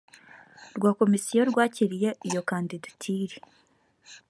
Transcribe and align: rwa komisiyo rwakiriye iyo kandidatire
rwa 0.75 0.91
komisiyo 0.99 1.41
rwakiriye 1.51 2.09
iyo 2.27 2.41
kandidatire 2.49 3.37